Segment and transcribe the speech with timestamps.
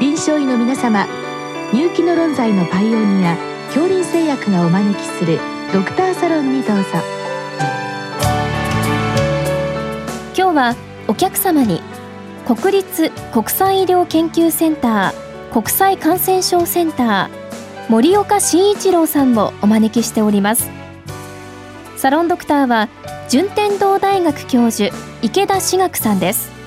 [0.00, 1.08] 臨床医の皆様
[1.72, 5.40] 入気の論剤のパイオニア恐林製薬がお招きする
[5.72, 6.84] ドクターサロンにどうぞ。
[10.36, 10.76] 今日は
[11.08, 11.82] お客様に
[12.46, 20.70] 国立国際医療研究センター国際感染症センター森岡慎一郎さんをお招きしております。
[21.96, 22.88] サロンドクターは
[23.28, 26.57] 順天堂大学教授池田志学さんです。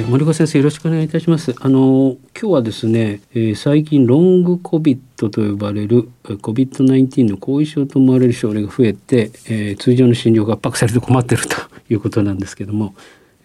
[0.00, 1.54] えー、森岡先生よろしくお願いいたします。
[1.60, 11.56] あの今日はですね、えー、最近ロングコビットと呼ばれる COVID-19 の後遺症と思われる症例が増えて、えー、通常の診療が圧迫されて困っていると
[11.90, 12.94] いうことなんですけども、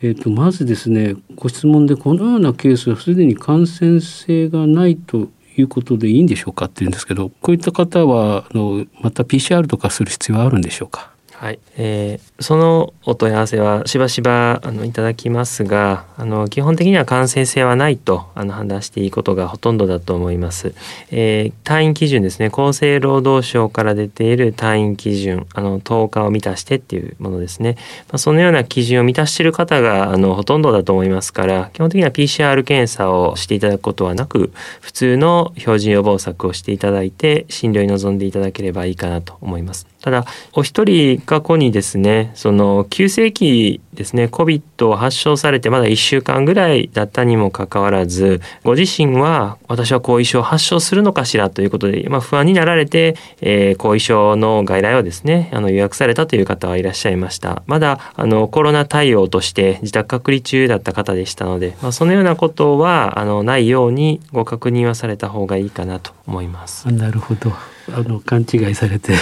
[0.02, 11.12] えーと、まずですねご質問でこのようなケースはすでに感染性がないということでいいんでしょうかって言うんですけどこういった方はあのまた PCR とかする必要はあるんでしょうか？
[11.34, 20.75] はい、えー、そのお問い合わせはしばしばあのいただきますがあの基本的には感染性はないとあの判断していいことがほとんどだと思います、
[21.11, 22.47] えー、退院基準ですね。
[22.47, 27.78] 厚生労働省から出ている退院基準あの10日を満たしてっていうものですね、
[28.09, 39.88] まあ、そのような基準を満たしている方があのほとんどだと思いますから基本的には PCR 検査をしていただくことはなく普通の標準予防策をしていただいて診療に臨んでいただければいいかなと思います。
[40.06, 44.26] ただお一人過去にですねその急性期ですね。
[44.26, 57.64] COVID を発症されてまだ1週間ぐらいだったにもかかわらずご自身は私は後遺症を発症するのかしらということで、まあ、不安になられて、えー、後遺症の外来をですねあの予約されたという方はいらっしゃいました。
[57.68, 66.92] まだあのコロナ対応として自宅隔離中だった方でしたので、まあ、そのようなことはあのないようにご確認はされた方がいいかなと思います。
[66.92, 67.52] なるほど。
[67.94, 69.13] あの勘違いされて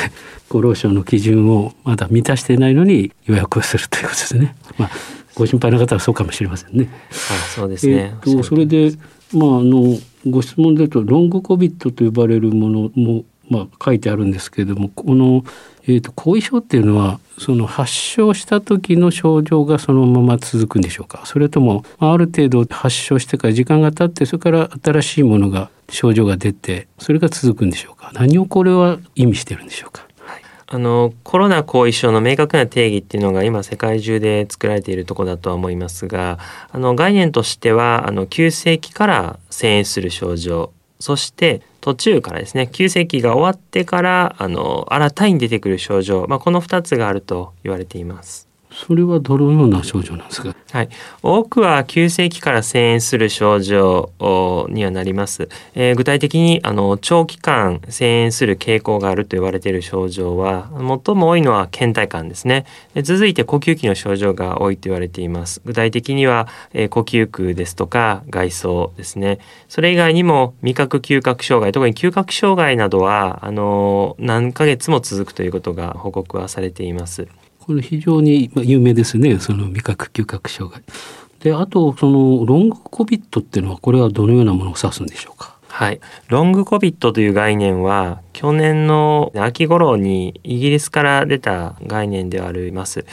[0.50, 4.56] 厚労省の基準をまだ満たしていないのに予約をするということですね。
[4.78, 4.90] まあ、
[5.36, 6.90] ご心配な方はそうかもしれませんね。
[7.10, 7.14] あ
[7.56, 8.14] そうですね。
[8.14, 8.92] えー、とそれで
[9.34, 9.98] まああの
[10.28, 15.44] ご質問でとロングコビットと呼ばれるものもまあ書いてあるんですけれどもこの
[15.86, 21.26] えーと、後遺症っていうのはその発症した時の症状がそのまま続くんでしょうか？
[21.26, 28.12] それともある程度発症してから時間が経ってそれから新しいものが症状が出てそれが続くんでしょうか？
[28.14, 30.08] 何をこれは意味してるんでしょうか？
[30.66, 36.40] あのコロナ後遺症の明確な定義っていうのが今世界中で作られているとこだとは思いますが
[36.72, 48.48] あの概念としてはあの急性期から遷延する症状そして途中からですね急性期が終わってからあの新たに出てくる症状、まあ、この2つがあると言われています。
[48.74, 50.56] それはどのような症状なんですか？
[50.72, 50.90] はい、
[51.22, 54.12] 多くは急性期から遷延する症状
[54.70, 55.48] にはなります。
[55.76, 60.70] えー、具体的にあの長期間遷延する傾向があると言われている症状は
[61.06, 62.66] 最も多いのは倦怠感ですね。
[62.96, 65.62] で続いて呼吸器の症状が多いと言われています。
[65.64, 69.38] 具体的には、えー、呼吸区ですとか外装ですね。
[69.70, 77.28] それ以外にも味覚嗅覚障害、特に嗅覚障害などはあの何ヶ月も続くということが報告はされています。
[77.66, 80.84] これ非常に有名ですねその味覚嗅覚障害。
[81.40, 85.58] であとそのロングコビットっていうのはこれはどのようなものを指すんでしょうか？
[85.68, 86.00] はい。
[86.28, 93.06] ロングコビットという概念は、去年の秋頃にイギリスから出た概念ではあります。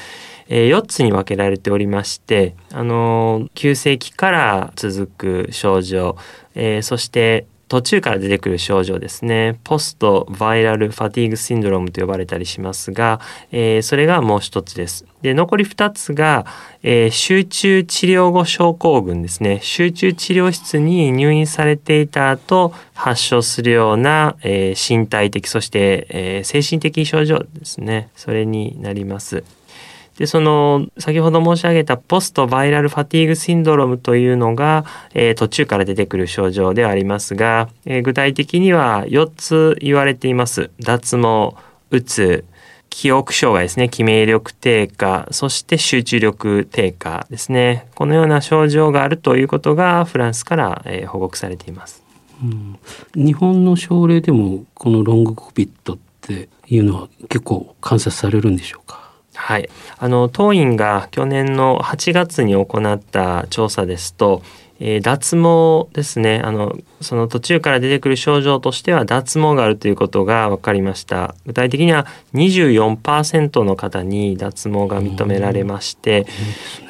[0.46, 6.16] え、4つに分けられておりまして、あの、急性期から続く症状、
[6.54, 9.60] えー、そして途中から出てくる症状ですね。
[9.62, 13.20] ポストバイラルファティーグシンドロームと呼ばれたりしますが、
[13.52, 15.06] えー、それがもう一つです。
[15.22, 16.46] で残り2つが、
[16.82, 19.60] えー、集中治療後症候群ですね。
[19.62, 28.08] 集中治療室に入院されていた後発症するような、えー、身体的そして、え精神的症状ですね。
[28.16, 29.44] それになります。
[30.20, 34.84] でその先ほど申し上げたポストバイラルファティーグシンドロームというのが、
[35.14, 40.72] えー、途中から出てくる症状ではありますが、えー、具体的には4つ言われています。
[40.78, 41.56] 脱毛、
[41.90, 42.44] うつ、
[42.90, 43.88] 記憶障害ですね。
[43.88, 47.88] 記名力低下そして集中力低下ですね。
[47.94, 52.02] このような症状があるということがフランスから、えー、報告されています、
[52.42, 52.78] うん、
[53.14, 59.09] 日本の症例でもこのロングコピットっていうのは結構観察されるんでしょうか？
[59.40, 64.42] はい、あの当院が去年の8月に行った調査ですと
[64.82, 66.40] えー、脱毛ですね。
[66.42, 71.34] あのその途中から出てくる症状としては脱毛があるということが分かりました。
[71.44, 76.26] 具体的には24%の方に脱毛が認められまして、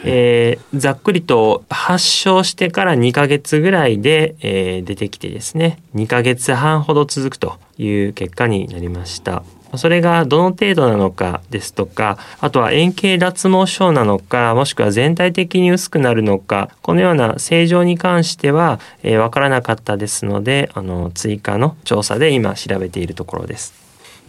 [0.04, 5.82] えー、ざっくりと発症してから2ヶ月ぐらいで、えー、出てきてですね。
[5.96, 9.42] 2ヶ月半ほど続くという結果になりました。
[9.76, 23.74] それがどの程度なのかですとか、あとは円形脱毛症なのか、もしくは全体的に薄くなるのか、このような正常に関しては、えー、分からなかったですので、あの追加の調査で今調べているところです。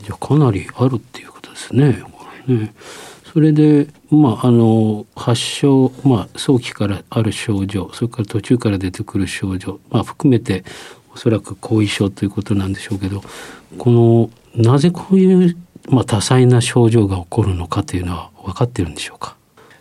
[0.04, 2.04] じゃかなりあるっていうことですね。
[2.48, 2.74] ね
[3.34, 10.66] それで、まあ、あの発症、まあ、早期からある症状それから途中から出てくる症状、まあ、含めて
[11.14, 13.24] おそらく後遺症ということなんでしょうけど
[13.78, 15.58] このなぜこういう、
[15.90, 19.36] まあ、多彩な症状が起こるのかというのは分かってるんでしょうか？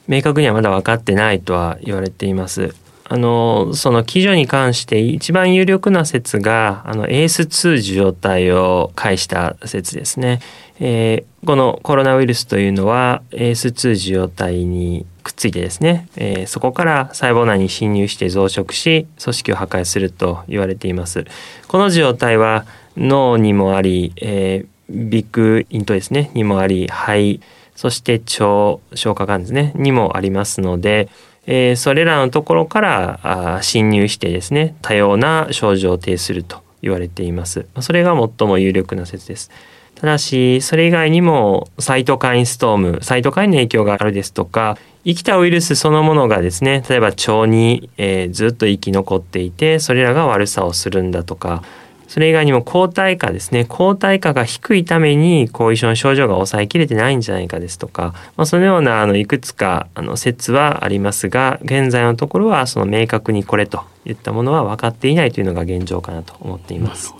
[0.06, 2.74] 明確にはまだ分かってないとは言われています。
[3.12, 10.38] あのその基準に関して一番有力な説があの AS2 受容体を介した説ですね、
[10.78, 21.24] えー、このコロナウイルスというのは AS2 受容体にくっついてですね、えー、そこから細胞内に侵入して増殖し組織を破壊すると言われています。
[21.66, 22.64] この受容体は
[22.96, 26.30] 脳にもあり、えー、ビッグイントですね。
[26.34, 27.40] にもあり肺
[27.76, 29.72] そして腸消化管ですね。
[29.76, 31.08] にもありますので、
[31.46, 37.66] えー、それらのところからあ侵入してですね多様な症状を呈すると言われています。
[37.80, 39.50] それが最も有力な説です。
[40.00, 51.62] ただしそれ以外にもサイトカインストームサイトカインの影響があるですとか生きたウイルスそのものがですね例えば腸に、えー、ずっと生き残っていてそれらが悪さをするんだとか
[52.10, 67.14] それ以外にも抗体価ですね抗体価が低いために後遺症の症状が抑えきれてないんじゃないかですとか、まあ、そのようなあのいくつかあの説はありますが現在のところはその明確にこれといったものは分かっていないというのが現状かなと思っています。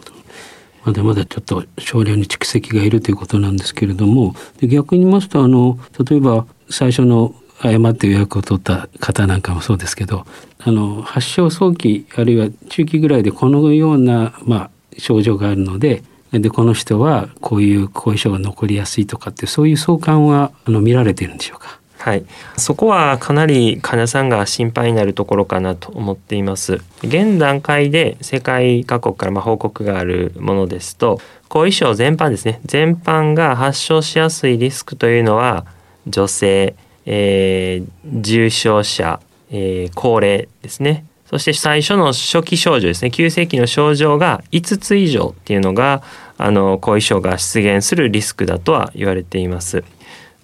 [0.84, 10.24] まだまだちょっと少量に蓄積がいるということなんですけれども逆に言いますとあの例えば最初の誤って予約を取った方なんかもそうですけど
[10.58, 16.02] あの発症早期あるいは中期ぐらいでこのような、まあ、症状があるので
[16.32, 21.80] でこの人はこういう後遺症が残りやすいとかってそういう相関はあの見られているんでしょうか？
[21.98, 22.24] はい、
[22.56, 26.80] そこはかなり患者さんが心配になるところかなと思っています。
[27.02, 32.60] 現段階で世界各国からま報告があるものですと後遺症全般ですね。
[32.64, 35.66] 全般が発症しやすいリスクというのは
[36.06, 39.20] 女性、えー、重症者、
[39.50, 41.04] えー、高齢ですね。
[41.30, 46.02] そして最初の初期症状ですね急性期の症状が5つ以上っていうのが
[46.38, 49.84] あの後遺症が出現するリスクだとは言われています。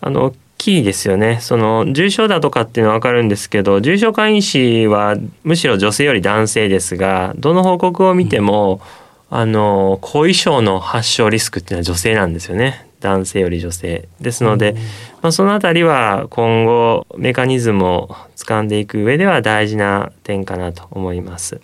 [0.00, 8.80] あのキーですよねその重症だとかっていうのは分かるんですけど重症化因子はむしろ女性より男性ですがどの報告を見ても、
[9.30, 12.86] うん、あの後遺症の発症リスクっていうのは女性なんですよね。
[13.06, 14.74] 男性より女性ですので、
[15.22, 21.60] まあ、その辺りは今後メカニズムを掴んでいく上では大事な点かなと思います。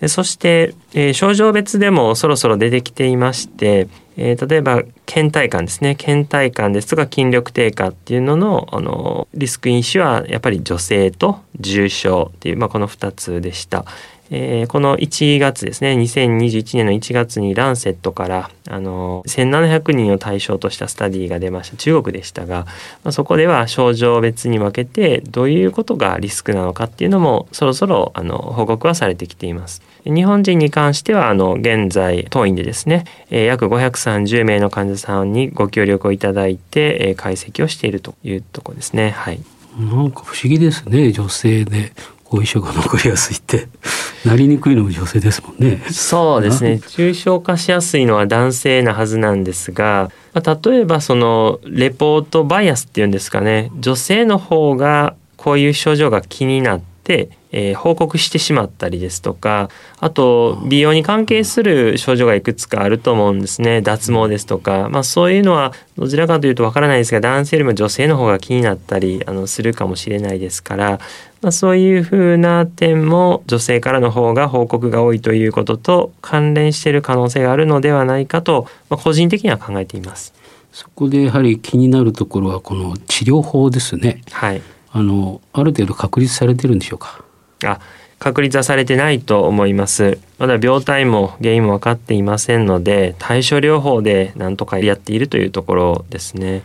[0.00, 13.84] でそして、えー、症状別でもそろそろ出てきていまして、えー、例えば倦怠感ですね倦怠感ですとか筋力低下っていうののあのリスク因子はやっぱり女性と重症っていう、まあ、この2つでした。
[14.30, 22.64] えー、この1月ですね2021年の1月にランセットからあの1700人を対象としたスタディが出ました中国でしたが、
[23.04, 29.82] まあ、そこでは症状別に分けてどういうことがリスクなのかっていうのもそろそろあの報告はされてきています。
[30.04, 39.10] 日本人に関してはあの現在当院でですね、えー、約530名の患者さんにご協力をいただいて、えー、解析をしているというところですね。
[39.10, 39.40] はい。
[39.78, 41.92] なんか不思議ですね女性で
[42.28, 43.68] 後遺症が残りやすいって
[44.24, 45.80] なりにくいのも女性ですもんね。
[45.90, 46.80] そうですね。
[46.96, 53.70] 重症化しやすいのは男性なはずなんですが、まあ、例えばそのレポートバイアスっていうんですかね。
[53.78, 71.00] 女性の方がこういう症状が気になってえー、報告してしまったりですとかあと美容に関係する症状がいくつかあると思うんですね脱毛ですとか、まあ、そういうのはどちらかというとわからないですが男性よりも女性の方が気になったりあのするかもしれないですから、
[71.40, 80.34] まあ、そういうふうな点も女性からの方が報告が多いということと関連している可能性があるのではないかと、まあ、個人的には考えています。
[80.72, 84.20] そこでやはり気になるところはこの治療法ですね。
[84.30, 84.60] はい。
[84.92, 87.24] あのある程度確立されてるんでしょうか？
[87.64, 87.80] あ
[88.18, 90.18] 確立はされてないと思います。
[90.38, 96.62] まだ病態も原因も分かっていませんので対処療法で何とかやっているというところですね。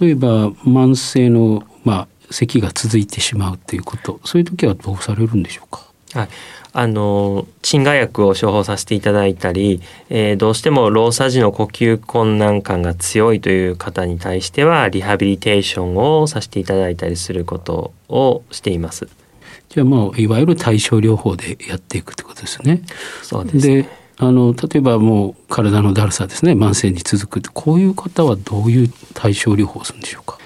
[0.00, 4.20] 例えば慢性のまあ咳が続いてしまうということ。
[4.24, 5.82] そういう時はどうされるんでしょうか？
[6.14, 6.28] はい、
[6.72, 19.08] あの鎮害薬を処方させていただいたり、えー、どうしても労作時の呼吸困難感が強いという方に対してはリハビリテーションをさせていただいたりすることをしています。
[19.72, 22.82] じゃあまあいわゆる対症療法でやっていくってことですね。
[23.22, 23.88] そうです、ね、で
[24.18, 30.36] あの例えばもう体のだるさですね慢性に続くこういう方はどういう対症療法をするんでしょうか？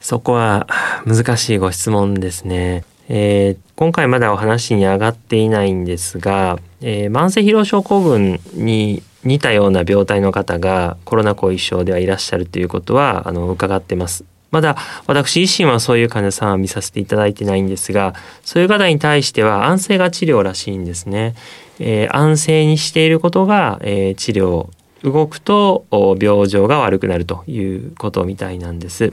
[0.00, 0.68] そこは
[1.04, 2.84] 難しいご質問ですね。
[3.08, 14.24] えー、今回まだお話に上がっていないんですが、えー、慢性疲労症候群に似たような病態の方がコロナ後遺症ではいらっしゃるということはあの伺ってます。
[14.50, 14.76] まだ
[15.06, 21.34] 私自身はそういう患者さんは見させていただいてないんですがそういう方に対しては安静が治療らしいんですね。
[21.78, 24.68] えー、安静にしていることが、えー、治療
[25.02, 25.84] 動くと
[26.20, 29.12] 病状が悪くなるということみたいなんです。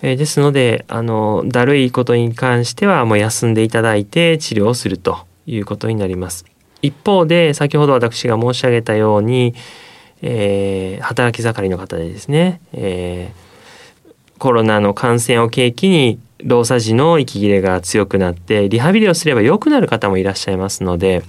[0.00, 6.44] えー、ですのであのだるいことに関してはもう休んでいただいて治療をするということになります。
[6.82, 9.54] 一方で先ほど私が申し上げたように、
[10.20, 13.51] えー、働き盛りの方でですね、えー、
[14.42, 21.22] コロナの感染を契機に労作時の息切れが強くなってリハビリをすれば良くなる方もいらっしゃいますので、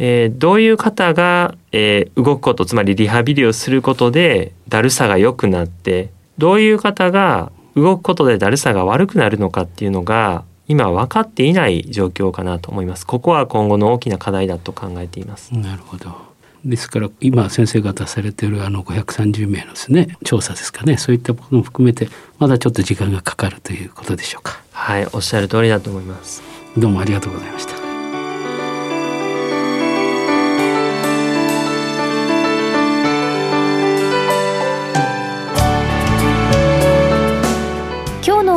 [0.00, 13.06] えー、どういう方が、えー、動くことつまりリハビリをすることでだるさが良くなってどういう方が動くことでだるさが悪くなるのかっていうのが今分かっていない状況かなと思います。
[13.06, 15.54] ここは今後の大きな課題だと考えています。
[15.54, 16.29] なるほど。
[16.64, 24.60] ですから今先生が出されているあの530名のですね調査ですかねそういったことも含めてまだちょっと時間がかかるということでしょうか。
[24.72, 26.42] はいおっしゃる通りだと思います。
[26.76, 27.80] どうもありがとうございました。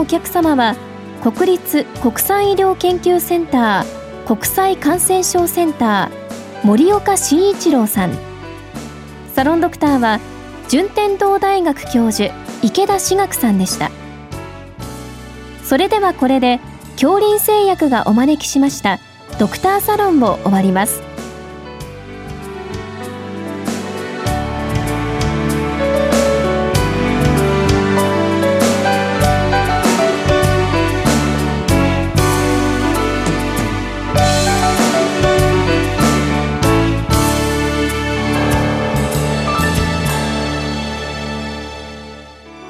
[0.04, 0.76] お客様は
[1.24, 6.23] 国立国際医療研究センター国際感染症センター
[6.64, 8.18] 森岡慎一郎さん。
[9.36, 10.22] サロンドクターは
[10.70, 13.92] 順天堂大学教授池田志学さんでした。
[15.66, 16.62] それではこれで
[16.94, 19.00] 恐林製薬がお招きしました
[19.40, 21.02] ドクターサロンを終わります。